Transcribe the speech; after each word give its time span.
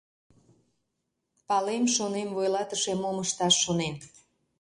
—Палем, 1.47 1.83
шонем, 1.95 2.29
вуйлатыше 2.35 2.93
мом 3.01 3.17
ышташ 3.25 3.55
шонен... 3.63 3.95